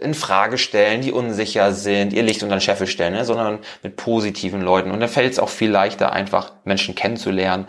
in 0.00 0.14
Frage 0.14 0.58
stellen, 0.58 1.00
die 1.00 1.12
unsicher 1.12 1.72
sind, 1.72 2.12
ihr 2.12 2.22
Licht 2.22 2.42
unter 2.42 2.56
den 2.56 2.60
Scheffel 2.60 2.86
stellen, 2.86 3.14
ne, 3.14 3.24
sondern 3.24 3.60
mit 3.82 3.96
positiven 3.96 4.60
Leuten. 4.60 4.90
Und 4.90 5.00
dann 5.00 5.08
fällt 5.08 5.32
es 5.32 5.38
auch 5.38 5.48
viel 5.48 5.70
leichter, 5.70 6.12
einfach 6.12 6.52
Menschen 6.64 6.94
kennenzulernen, 6.94 7.68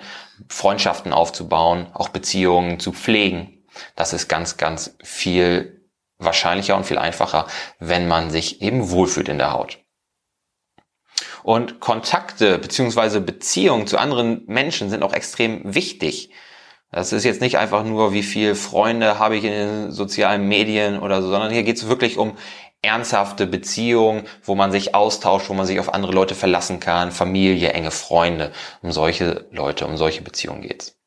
Freundschaften 0.49 1.13
aufzubauen, 1.13 1.87
auch 1.93 2.09
Beziehungen 2.09 2.79
zu 2.79 2.91
pflegen. 2.91 3.63
Das 3.95 4.13
ist 4.13 4.27
ganz, 4.27 4.57
ganz 4.57 4.95
viel 5.03 5.89
wahrscheinlicher 6.17 6.75
und 6.75 6.85
viel 6.85 6.97
einfacher, 6.97 7.47
wenn 7.79 8.07
man 8.07 8.31
sich 8.31 8.61
eben 8.61 8.89
wohlfühlt 8.89 9.29
in 9.29 9.37
der 9.37 9.51
Haut. 9.51 9.79
Und 11.43 11.79
Kontakte 11.79 12.57
beziehungsweise 12.57 13.21
Beziehungen 13.21 13.87
zu 13.87 13.97
anderen 13.97 14.43
Menschen 14.47 14.89
sind 14.89 15.03
auch 15.03 15.13
extrem 15.13 15.61
wichtig. 15.75 16.31
Das 16.95 17.11
ist 17.11 17.25
jetzt 17.25 17.41
nicht 17.41 17.57
einfach 17.57 17.83
nur, 17.83 18.13
wie 18.13 18.23
viel 18.23 18.55
Freunde 18.55 19.19
habe 19.19 19.35
ich 19.35 19.43
in 19.43 19.51
den 19.51 19.91
sozialen 19.91 20.47
Medien 20.47 20.97
oder 20.97 21.21
so, 21.21 21.27
sondern 21.27 21.51
hier 21.51 21.63
geht 21.63 21.75
es 21.75 21.89
wirklich 21.89 22.17
um 22.17 22.37
ernsthafte 22.81 23.47
Beziehungen, 23.47 24.23
wo 24.41 24.55
man 24.55 24.71
sich 24.71 24.95
austauscht, 24.95 25.49
wo 25.49 25.53
man 25.53 25.65
sich 25.65 25.77
auf 25.81 25.93
andere 25.93 26.13
Leute 26.13 26.35
verlassen 26.35 26.79
kann, 26.79 27.11
Familie, 27.11 27.73
enge 27.73 27.91
Freunde. 27.91 28.53
Um 28.81 28.93
solche 28.93 29.45
Leute, 29.51 29.85
um 29.87 29.97
solche 29.97 30.21
Beziehungen 30.21 30.61
geht's. 30.61 30.97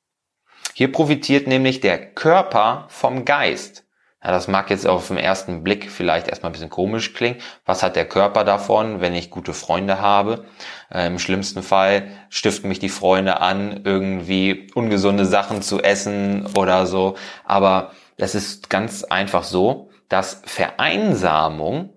Hier 0.75 0.93
profitiert 0.93 1.47
nämlich 1.47 1.81
der 1.81 2.13
Körper 2.13 2.85
vom 2.91 3.25
Geist. 3.25 3.87
Ja, 4.23 4.33
das 4.33 4.49
mag 4.49 4.69
jetzt 4.71 4.87
auf 4.87 5.09
den 5.09 5.17
ersten 5.17 5.63
Blick 5.63 5.91
vielleicht 5.91 6.27
erstmal 6.27 6.51
ein 6.51 6.53
bisschen 6.53 6.71
komisch 6.71 7.15
klingen. 7.15 7.41
Was 7.65 7.85
hat 7.85 7.95
der 7.95 8.09
Körper 8.09 8.43
davon, 8.43 9.01
wenn 9.01 9.15
ich 9.15 9.31
gute 9.31 9.55
Freunde 9.55 10.01
habe? 10.01 10.45
Äh, 10.93 11.07
Im 11.07 11.21
schlimmsten 11.21 11.63
Fall 11.63 12.09
stiften 12.29 12.69
mich 12.69 12.81
die 12.81 12.89
Freunde 12.89 13.41
an, 13.41 13.83
irgendwie 13.85 14.71
ungesunde 14.75 15.25
Sachen 15.25 15.63
zu 15.63 15.81
essen 15.81 16.47
oder 16.57 16.87
so. 16.87 17.15
Aber 17.45 17.93
es 18.17 18.35
ist 18.35 18.69
ganz 18.69 19.05
einfach 19.05 19.45
so, 19.45 19.91
dass 20.09 20.43
Vereinsamung 20.45 21.93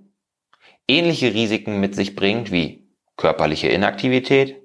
ähnliche 0.88 1.34
Risiken 1.34 1.80
mit 1.80 1.96
sich 1.96 2.16
bringt 2.16 2.51
wie 2.51 2.88
körperliche 3.18 3.70
Inaktivität, 3.70 4.62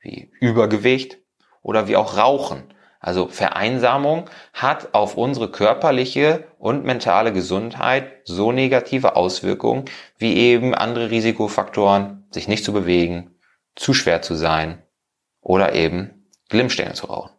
wie 0.00 0.30
Übergewicht 0.40 1.18
oder 1.62 1.88
wie 1.88 1.96
auch 1.96 2.16
Rauchen. 2.16 2.72
Also 3.02 3.26
Vereinsamung 3.26 4.30
hat 4.54 4.94
auf 4.94 5.16
unsere 5.16 5.50
körperliche 5.50 6.44
und 6.58 6.84
mentale 6.84 7.32
Gesundheit 7.32 8.20
so 8.24 8.52
negative 8.52 9.16
Auswirkungen 9.16 9.86
wie 10.18 10.36
eben 10.36 10.72
andere 10.72 11.10
Risikofaktoren, 11.10 12.28
sich 12.30 12.46
nicht 12.46 12.64
zu 12.64 12.72
bewegen, 12.72 13.34
zu 13.74 13.92
schwer 13.92 14.22
zu 14.22 14.36
sein 14.36 14.80
oder 15.40 15.74
eben 15.74 16.28
Glimmstänge 16.48 16.92
zu 16.92 17.06
rauchen. 17.06 17.32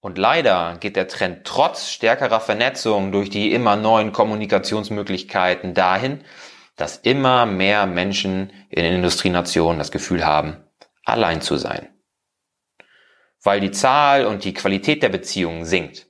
Und 0.00 0.18
leider 0.18 0.76
geht 0.78 0.96
der 0.96 1.08
Trend 1.08 1.44
trotz 1.44 1.88
stärkerer 1.88 2.40
Vernetzung 2.40 3.12
durch 3.12 3.30
die 3.30 3.54
immer 3.54 3.76
neuen 3.76 4.12
Kommunikationsmöglichkeiten 4.12 5.72
dahin, 5.72 6.22
dass 6.76 6.98
immer 6.98 7.46
mehr 7.46 7.86
Menschen 7.86 8.52
in 8.68 8.84
Industrienationen 8.84 9.78
das 9.78 9.90
Gefühl 9.90 10.26
haben, 10.26 10.58
allein 11.06 11.40
zu 11.40 11.56
sein 11.56 11.91
weil 13.42 13.60
die 13.60 13.70
Zahl 13.70 14.26
und 14.26 14.44
die 14.44 14.54
Qualität 14.54 15.02
der 15.02 15.08
Beziehungen 15.08 15.64
sinkt. 15.64 16.06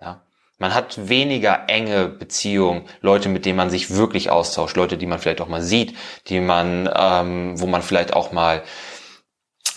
Ja? 0.00 0.24
Man 0.58 0.74
hat 0.74 1.08
weniger 1.08 1.68
enge 1.68 2.08
Beziehungen, 2.08 2.88
Leute, 3.00 3.28
mit 3.28 3.44
denen 3.44 3.56
man 3.56 3.70
sich 3.70 3.94
wirklich 3.94 4.30
austauscht, 4.30 4.76
Leute, 4.76 4.96
die 4.96 5.06
man 5.06 5.18
vielleicht 5.18 5.40
auch 5.40 5.48
mal 5.48 5.62
sieht, 5.62 5.96
die 6.28 6.40
man, 6.40 6.88
ähm, 6.94 7.60
wo 7.60 7.66
man 7.66 7.82
vielleicht 7.82 8.12
auch 8.12 8.32
mal 8.32 8.62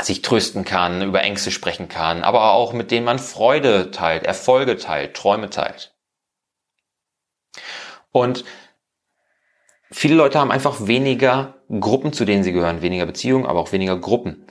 sich 0.01 0.21
trösten 0.21 0.63
kann, 0.63 1.01
über 1.01 1.21
Ängste 1.21 1.51
sprechen 1.51 1.89
kann, 1.89 2.23
aber 2.23 2.53
auch 2.53 2.71
mit 2.71 2.91
denen 2.91 3.05
man 3.05 3.19
Freude 3.19 3.91
teilt, 3.91 4.23
Erfolge 4.23 4.77
teilt, 4.77 5.15
Träume 5.15 5.49
teilt. 5.49 5.93
Und 8.11 8.45
viele 9.91 10.15
Leute 10.15 10.39
haben 10.39 10.51
einfach 10.51 10.87
weniger 10.87 11.55
Gruppen, 11.67 12.13
zu 12.13 12.23
denen 12.23 12.43
sie 12.43 12.53
gehören, 12.53 12.81
weniger 12.81 13.05
Beziehungen, 13.05 13.45
aber 13.45 13.59
auch 13.59 13.73
weniger 13.73 13.97
Gruppen. 13.97 14.47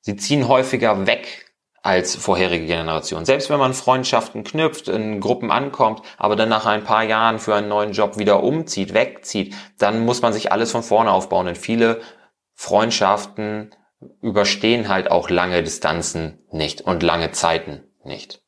Sie 0.00 0.16
ziehen 0.16 0.48
häufiger 0.48 1.06
weg 1.06 1.45
als 1.86 2.16
vorherige 2.16 2.66
Generation. 2.66 3.24
Selbst 3.24 3.48
wenn 3.48 3.60
man 3.60 3.72
Freundschaften 3.72 4.42
knüpft, 4.42 4.88
in 4.88 5.20
Gruppen 5.20 5.50
ankommt, 5.50 6.02
aber 6.18 6.34
dann 6.34 6.48
nach 6.48 6.66
ein 6.66 6.84
paar 6.84 7.04
Jahren 7.04 7.38
für 7.38 7.54
einen 7.54 7.68
neuen 7.68 7.92
Job 7.92 8.18
wieder 8.18 8.42
umzieht, 8.42 8.92
wegzieht, 8.92 9.54
dann 9.78 10.04
muss 10.04 10.20
man 10.20 10.32
sich 10.32 10.50
alles 10.50 10.72
von 10.72 10.82
vorne 10.82 11.12
aufbauen. 11.12 11.46
Denn 11.46 11.54
viele 11.54 12.00
Freundschaften 12.54 13.70
überstehen 14.20 14.88
halt 14.88 15.10
auch 15.10 15.30
lange 15.30 15.62
Distanzen 15.62 16.44
nicht 16.50 16.80
und 16.80 17.02
lange 17.02 17.30
Zeiten 17.30 17.84
nicht. 18.04 18.42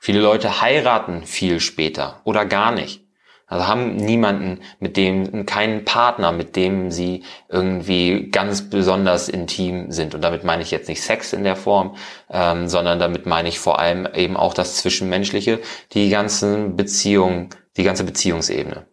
Viele 0.00 0.20
Leute 0.20 0.62
heiraten 0.62 1.24
viel 1.24 1.60
später 1.60 2.22
oder 2.24 2.46
gar 2.46 2.72
nicht. 2.72 3.04
Also 3.50 3.66
haben 3.66 3.96
niemanden, 3.96 4.60
mit 4.78 4.96
dem, 4.96 5.44
keinen 5.44 5.84
Partner, 5.84 6.30
mit 6.30 6.54
dem 6.54 6.92
sie 6.92 7.24
irgendwie 7.48 8.30
ganz 8.30 8.70
besonders 8.70 9.28
intim 9.28 9.90
sind. 9.90 10.14
Und 10.14 10.22
damit 10.22 10.44
meine 10.44 10.62
ich 10.62 10.70
jetzt 10.70 10.88
nicht 10.88 11.02
Sex 11.02 11.32
in 11.32 11.42
der 11.42 11.56
Form, 11.56 11.96
ähm, 12.30 12.68
sondern 12.68 13.00
damit 13.00 13.26
meine 13.26 13.48
ich 13.48 13.58
vor 13.58 13.80
allem 13.80 14.08
eben 14.14 14.36
auch 14.36 14.54
das 14.54 14.76
Zwischenmenschliche, 14.76 15.58
die 15.92 16.10
ganzen 16.10 16.76
Beziehungen, 16.76 17.50
die 17.76 17.82
ganze 17.82 18.04
Beziehungsebene. 18.04 18.86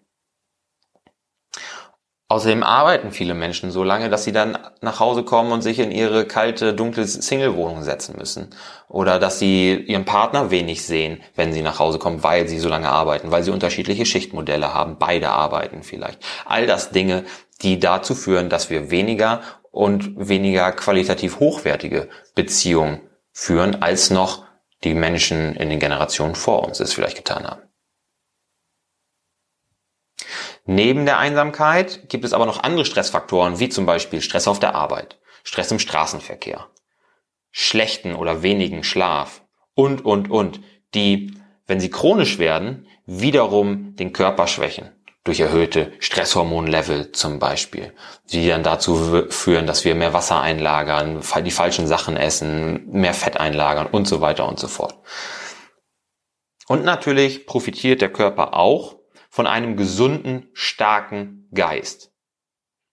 Außerdem 2.29 2.61
arbeiten 2.61 3.11
viele 3.11 3.33
Menschen 3.33 3.71
so 3.71 3.85
lange, 3.85 4.09
dass 4.09 4.25
sie 4.25 4.33
dann 4.33 4.57
nach 4.81 4.99
Hause 4.99 5.23
kommen 5.23 5.53
und 5.53 5.61
sich 5.61 5.79
in 5.79 5.91
ihre 5.91 6.25
kalte, 6.25 6.73
dunkle 6.73 7.07
Single-Wohnung 7.07 7.83
setzen 7.83 8.17
müssen. 8.17 8.49
Oder 8.89 9.17
dass 9.17 9.39
sie 9.39 9.75
ihren 9.75 10.03
Partner 10.03 10.51
wenig 10.51 10.85
sehen, 10.85 11.23
wenn 11.35 11.53
sie 11.53 11.61
nach 11.61 11.79
Hause 11.79 11.99
kommen, 11.99 12.23
weil 12.23 12.49
sie 12.49 12.59
so 12.59 12.67
lange 12.67 12.89
arbeiten, 12.89 13.31
weil 13.31 13.43
sie 13.43 13.51
unterschiedliche 13.51 14.05
Schichtmodelle 14.05 14.73
haben, 14.73 14.97
beide 14.99 15.29
arbeiten 15.29 15.83
vielleicht. 15.83 16.19
All 16.45 16.67
das 16.67 16.89
Dinge, 16.89 17.23
die 17.61 17.79
dazu 17.79 18.13
führen, 18.13 18.49
dass 18.49 18.69
wir 18.69 18.91
weniger 18.91 19.41
und 19.71 20.11
weniger 20.17 20.73
qualitativ 20.73 21.39
hochwertige 21.39 22.09
Beziehungen 22.35 23.01
führen, 23.31 23.81
als 23.81 24.09
noch 24.09 24.43
die 24.83 24.95
Menschen 24.95 25.55
in 25.55 25.69
den 25.69 25.79
Generationen 25.79 26.35
vor 26.35 26.67
uns 26.67 26.81
es 26.81 26.93
vielleicht 26.93 27.17
getan 27.17 27.47
haben. 27.47 27.66
Neben 30.69 31.05
der 31.05 31.17
Einsamkeit 31.17 32.09
gibt 32.09 32.25
es 32.25 32.33
aber 32.33 32.45
noch 32.45 32.61
andere 32.61 32.83
Stressfaktoren, 32.83 33.59
wie 33.59 33.69
zum 33.69 33.85
Beispiel 33.85 34.21
Stress 34.21 34.49
auf 34.49 34.59
der 34.59 34.75
Arbeit, 34.75 35.17
Stress 35.45 35.71
im 35.71 35.79
Straßenverkehr, 35.79 36.67
schlechten 37.51 38.13
oder 38.13 38.43
wenigen 38.43 38.83
Schlaf 38.83 39.43
und, 39.75 40.03
und, 40.03 40.29
und, 40.29 40.59
die, 40.93 41.33
wenn 41.67 41.79
sie 41.79 41.89
chronisch 41.89 42.37
werden, 42.37 42.85
wiederum 43.05 43.95
den 43.95 44.11
Körper 44.11 44.45
schwächen. 44.47 44.91
Durch 45.23 45.39
erhöhte 45.39 45.93
Stresshormonlevel 45.99 47.13
zum 47.13 47.39
Beispiel, 47.39 47.93
die 48.31 48.47
dann 48.47 48.63
dazu 48.63 49.25
führen, 49.29 49.67
dass 49.67 49.85
wir 49.85 49.95
mehr 49.95 50.13
Wasser 50.13 50.41
einlagern, 50.41 51.21
die 51.45 51.51
falschen 51.51 51.87
Sachen 51.87 52.17
essen, 52.17 52.89
mehr 52.91 53.13
Fett 53.13 53.37
einlagern 53.37 53.87
und 53.87 54.05
so 54.05 54.19
weiter 54.19 54.47
und 54.47 54.59
so 54.59 54.67
fort. 54.67 54.95
Und 56.67 56.83
natürlich 56.83 57.45
profitiert 57.45 58.01
der 58.01 58.11
Körper 58.11 58.53
auch 58.53 58.96
von 59.37 59.45
einem 59.45 59.77
gesunden, 59.77 60.49
starken 60.53 61.47
Geist. 61.53 62.11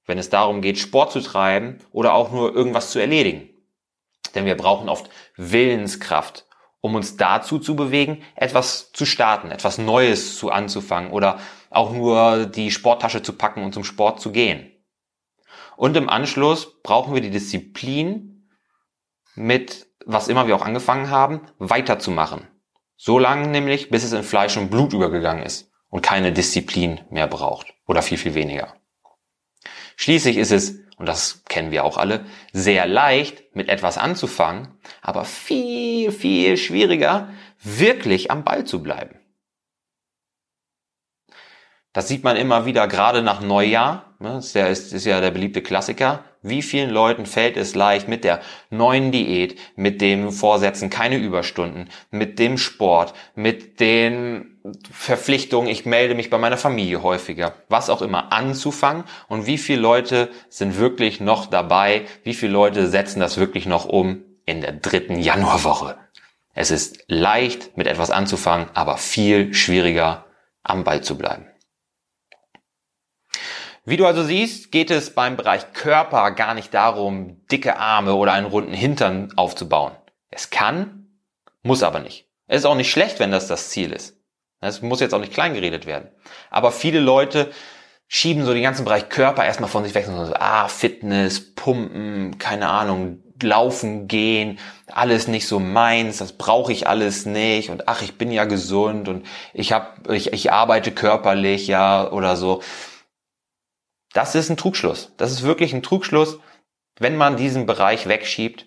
Wenn 0.05 0.19
es 0.19 0.29
darum 0.29 0.61
geht, 0.61 0.77
Sport 0.77 1.11
zu 1.11 1.23
treiben 1.23 1.79
oder 1.91 2.13
auch 2.13 2.33
nur 2.33 2.55
irgendwas 2.55 2.91
zu 2.91 2.99
erledigen. 2.99 3.49
Denn 4.35 4.45
wir 4.45 4.55
brauchen 4.55 4.91
oft 4.91 5.09
Willenskraft, 5.39 6.45
um 6.83 6.97
uns 6.97 7.17
dazu 7.17 7.59
zu 7.59 7.75
bewegen, 7.75 8.23
etwas 8.37 8.93
zu 8.93 9.07
starten, 9.07 9.51
etwas 9.51 9.79
Neues 9.79 10.37
zu 10.37 10.51
anzufangen 10.51 11.13
oder 11.13 11.39
auch 11.71 11.95
nur 11.95 12.45
die 12.45 12.71
Sporttasche 12.71 13.23
zu 13.23 13.33
packen 13.33 13.65
und 13.65 13.73
zum 13.73 13.83
Sport 13.83 14.21
zu 14.21 14.31
gehen. 14.31 14.71
Und 15.79 15.97
im 15.97 16.11
Anschluss 16.11 16.83
brauchen 16.83 17.15
wir 17.15 17.23
die 17.23 17.31
Disziplin, 17.31 18.51
mit 19.35 19.87
was 20.05 20.29
immer 20.29 20.47
wir 20.47 20.57
auch 20.57 20.67
angefangen 20.67 21.09
haben, 21.09 21.41
weiterzumachen. 21.57 22.47
So 22.97 23.19
lange 23.19 23.49
nämlich, 23.49 23.89
bis 23.89 24.05
es 24.05 24.13
in 24.13 24.25
Fleisch 24.25 24.59
und 24.59 24.69
Blut 24.69 24.93
übergegangen 24.93 25.43
ist 25.43 25.71
und 25.95 26.01
keine 26.03 26.33
Disziplin 26.33 27.03
mehr 27.09 27.29
braucht 27.29 27.73
oder 27.87 28.03
viel, 28.03 28.19
viel 28.19 28.35
weniger. 28.35 28.75
Schließlich 29.95 30.39
ist 30.39 30.51
es, 30.51 30.81
und 30.97 31.07
das 31.07 31.45
kennen 31.45 31.71
wir 31.71 31.85
auch 31.85 31.99
alle, 31.99 32.27
sehr 32.53 32.85
leicht 32.89 33.55
mit 33.55 33.69
etwas 33.69 33.97
anzufangen, 33.97 34.77
aber 35.03 35.25
viel, 35.25 36.11
viel 36.11 36.57
schwieriger, 36.57 37.29
wirklich 37.63 38.33
am 38.33 38.43
Ball 38.43 38.65
zu 38.65 38.83
bleiben. 38.83 39.21
Das 41.93 42.09
sieht 42.09 42.25
man 42.25 42.37
immer 42.37 42.67
wieder, 42.67 42.89
gerade 42.89 43.23
nach 43.23 43.41
Neujahr. 43.41 44.14
Ne, 44.25 44.37
das 44.37 44.47
ist 44.47 44.55
ja, 44.55 44.67
ist, 44.69 44.93
ist 44.95 45.05
ja 45.05 45.21
der 45.21 45.31
beliebte 45.31 45.61
Klassiker. 45.61 46.25
Wie 46.41 46.63
vielen 46.63 46.89
Leuten 46.89 47.27
fällt 47.27 47.59
es 47.59 47.75
leicht 47.75 48.09
mit 48.09 48.25
der 48.25 48.41
neuen 48.71 49.13
Diät, 49.13 49.59
mit 49.77 50.01
dem 50.01 50.33
Vorsätzen 50.33 50.89
keine 50.89 51.19
Überstunden, 51.19 51.91
mit 52.11 52.39
dem 52.39 52.57
Sport, 52.57 53.13
mit 53.35 53.81
den 53.81 54.59
Verpflichtungen, 54.91 55.69
ich 55.69 55.85
melde 55.85 56.15
mich 56.15 56.31
bei 56.31 56.39
meiner 56.39 56.57
Familie 56.57 57.03
häufiger, 57.03 57.53
was 57.69 57.91
auch 57.91 58.01
immer 58.01 58.33
anzufangen 58.33 59.05
und 59.29 59.45
wie 59.47 59.59
viele 59.59 59.83
Leute 59.83 60.31
sind 60.49 60.79
wirklich 60.79 61.21
noch 61.21 61.45
dabei, 61.45 62.07
wie 62.23 62.33
viele 62.33 62.53
Leute 62.53 62.89
setzen 62.89 63.21
das 63.21 63.37
wirklich 63.37 63.67
noch 63.67 63.85
um 63.85 64.23
in 64.47 64.63
der 64.63 64.73
dritten 64.73 65.19
Januarwoche. 65.19 65.99
Es 66.55 66.71
ist 66.71 67.05
leicht 67.09 67.77
mit 67.77 67.87
etwas 67.87 68.11
anzufangen, 68.11 68.69
aber 68.73 68.97
viel 68.97 69.53
schwieriger 69.53 70.25
am 70.63 70.83
Ball 70.83 71.03
zu 71.03 71.19
bleiben. 71.19 71.45
Wie 73.87 73.99
du 73.99 74.07
also 74.07 74.23
siehst, 74.23 74.73
geht 74.73 74.91
es 74.91 75.15
beim 75.15 75.37
Bereich 75.37 75.75
Körper 75.75 76.31
gar 76.31 76.55
nicht 76.55 76.73
darum, 76.73 77.45
dicke 77.53 77.79
Arme 77.79 78.15
oder 78.15 78.33
einen 78.33 78.47
runden 78.47 78.73
Hintern 78.73 79.33
aufzubauen. 79.37 79.93
Es 80.31 80.49
kann, 80.49 81.09
muss 81.63 81.83
aber 81.83 82.01
nicht. 82.01 82.27
Es 82.47 82.59
ist 82.59 82.65
auch 82.67 82.77
nicht 82.77 82.91
schlecht, 82.91 83.21
wenn 83.21 83.31
das 83.31 83.47
das 83.47 83.69
Ziel 83.69 83.93
ist. 83.93 84.17
Es 84.61 84.81
muss 84.81 85.01
jetzt 85.01 85.15
auch 85.15 85.21
nicht 85.21 85.35
klein 85.35 85.53
geredet 85.53 85.85
werden. 85.85 86.09
Aber 86.51 86.73
viele 86.73 87.01
Leute 87.01 87.51
schieben 88.09 88.47
so 88.47 88.55
den 88.55 88.63
ganzen 88.63 88.87
Bereich 88.87 89.11
Körper 89.11 89.45
erstmal 89.45 89.69
von 89.69 89.85
sich 89.85 89.95
weg 89.95 90.09
und 90.09 90.27
so, 90.27 90.33
ah, 90.35 90.69
Fitness, 90.69 91.55
Pumpen, 91.55 92.39
keine 92.39 92.69
Ahnung, 92.69 93.23
laufen 93.43 94.09
gehen, 94.09 94.59
alles 94.87 95.29
nicht 95.29 95.47
so 95.47 95.59
meins, 95.59 96.19
das 96.19 96.33
brauche 96.33 96.73
ich 96.73 96.89
alles 96.89 97.27
nicht 97.27 97.69
und 97.69 97.89
ach, 97.89 98.01
ich 98.01 98.17
bin 98.17 98.31
ja 98.31 98.45
gesund 98.45 99.09
und 99.09 99.27
ich 99.53 99.73
hab, 99.73 100.11
ich, 100.11 100.33
ich 100.33 100.53
arbeite 100.53 100.93
körperlich, 100.93 101.67
ja, 101.67 102.11
oder 102.11 102.37
so. 102.37 102.63
Das 104.15 104.35
ist 104.35 104.49
ein 104.49 104.57
Trugschluss. 104.57 105.13
Das 105.19 105.33
ist 105.33 105.43
wirklich 105.43 105.75
ein 105.75 105.83
Trugschluss. 105.83 106.39
Wenn 106.99 107.17
man 107.17 107.37
diesen 107.37 107.67
Bereich 107.67 108.09
wegschiebt, 108.09 108.67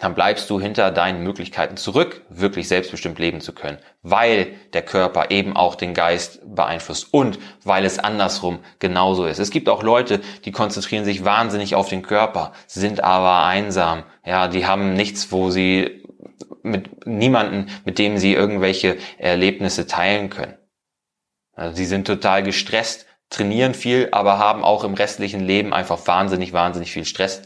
dann 0.00 0.14
bleibst 0.14 0.50
du 0.50 0.60
hinter 0.60 0.90
deinen 0.90 1.22
Möglichkeiten 1.22 1.78
zurück, 1.78 2.20
wirklich 2.28 2.68
selbstbestimmt 2.68 3.18
leben 3.18 3.40
zu 3.40 3.54
können, 3.54 3.78
weil 4.02 4.48
der 4.74 4.82
Körper 4.82 5.30
eben 5.30 5.56
auch 5.56 5.74
den 5.74 5.94
Geist 5.94 6.40
beeinflusst 6.44 7.14
und 7.14 7.38
weil 7.64 7.86
es 7.86 7.98
andersrum 7.98 8.58
genauso 8.78 9.24
ist. 9.24 9.38
Es 9.38 9.50
gibt 9.50 9.70
auch 9.70 9.82
Leute, 9.82 10.20
die 10.44 10.52
konzentrieren 10.52 11.06
sich 11.06 11.24
wahnsinnig 11.24 11.74
auf 11.74 11.88
den 11.88 12.02
Körper, 12.02 12.52
sind 12.66 13.02
aber 13.02 13.46
einsam. 13.46 14.04
Ja, 14.26 14.48
die 14.48 14.66
haben 14.66 14.92
nichts, 14.92 15.32
wo 15.32 15.48
sie 15.48 16.04
mit 16.62 17.06
niemanden, 17.06 17.70
mit 17.86 17.98
dem 17.98 18.18
sie 18.18 18.34
irgendwelche 18.34 18.98
Erlebnisse 19.16 19.86
teilen 19.86 20.28
können. 20.28 20.58
Also 21.54 21.74
sie 21.76 21.86
sind 21.86 22.06
total 22.06 22.42
gestresst, 22.42 23.05
trainieren 23.30 23.74
viel, 23.74 24.08
aber 24.12 24.38
haben 24.38 24.64
auch 24.64 24.84
im 24.84 24.94
restlichen 24.94 25.40
Leben 25.40 25.72
einfach 25.72 26.06
wahnsinnig, 26.06 26.52
wahnsinnig 26.52 26.92
viel 26.92 27.04
Stress. 27.04 27.42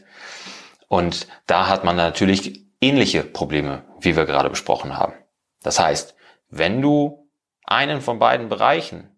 Und 0.89 1.27
da 1.47 1.69
hat 1.69 1.85
man 1.85 1.97
natürlich 1.97 2.67
ähnliche 2.81 3.23
Probleme, 3.23 3.85
wie 4.01 4.17
wir 4.17 4.27
gerade 4.27 4.51
besprochen 4.51 4.97
haben. 4.97 5.15
Das 5.63 5.79
heißt, 5.79 6.15
wenn 6.49 6.83
du 6.83 7.31
einen 7.65 8.01
von 8.01 8.19
beiden 8.19 8.49
Bereichen 8.49 9.09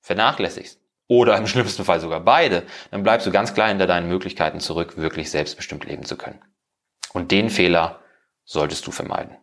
vernachlässigst 0.00 0.80
oder 1.08 1.36
im 1.36 1.46
schlimmsten 1.46 1.84
Fall 1.84 2.00
sogar 2.00 2.20
beide, 2.20 2.64
dann 2.90 3.02
bleibst 3.02 3.26
du 3.26 3.30
ganz 3.30 3.54
klar 3.54 3.68
hinter 3.68 3.86
deinen 3.86 4.08
Möglichkeiten 4.08 4.60
zurück, 4.60 4.96
wirklich 4.96 5.30
selbstbestimmt 5.30 5.84
leben 5.84 6.04
zu 6.04 6.16
können. 6.16 6.40
Und 7.12 7.30
den 7.30 7.50
Fehler 7.50 8.00
solltest 8.44 8.86
du 8.86 8.90
vermeiden. 8.90 9.36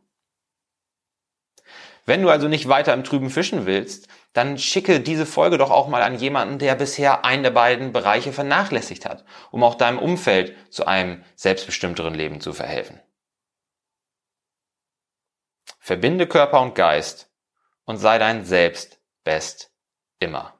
Wenn 2.05 2.21
du 2.21 2.29
also 2.29 2.47
nicht 2.47 2.69
weiter 2.69 2.93
im 2.93 3.03
Trüben 3.03 3.29
fischen 3.29 3.65
willst, 3.65 4.07
dann 4.33 4.57
schicke 4.57 4.99
diese 4.99 5.25
Folge 5.25 5.57
doch 5.57 5.71
auch 5.71 5.87
mal 5.87 6.01
an 6.03 6.19
jemanden, 6.19 6.59
der 6.59 6.75
bisher 6.75 7.25
einen 7.25 7.43
der 7.43 7.51
beiden 7.51 7.91
Bereiche 7.91 8.33
vernachlässigt 8.33 9.05
hat, 9.05 9.25
um 9.51 9.63
auch 9.63 9.75
deinem 9.75 9.99
Umfeld 9.99 10.55
zu 10.71 10.85
einem 10.85 11.23
selbstbestimmteren 11.35 12.13
Leben 12.13 12.39
zu 12.41 12.53
verhelfen. 12.53 13.01
Verbinde 15.79 16.27
Körper 16.27 16.61
und 16.61 16.75
Geist 16.75 17.31
und 17.85 17.97
sei 17.97 18.17
dein 18.17 18.43
Selbst 18.43 18.99
best 19.23 19.71
immer. 20.19 20.56